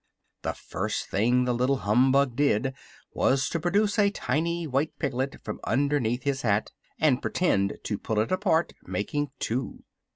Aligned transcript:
The 0.41 0.53
first 0.55 1.09
thing 1.11 1.45
the 1.45 1.53
little 1.53 1.77
humbug 1.85 2.35
did 2.35 2.73
was 3.13 3.47
to 3.49 3.59
produce 3.59 3.99
a 3.99 4.09
tiny 4.09 4.65
white 4.65 4.97
piglet 4.97 5.35
from 5.43 5.59
underneath 5.63 6.23
his 6.23 6.41
hat 6.41 6.71
and 6.97 7.21
pretend 7.21 7.77
to 7.83 7.99
pull 7.99 8.17
it 8.17 8.31
apart, 8.31 8.73
making 8.83 9.29
two. 9.37 9.83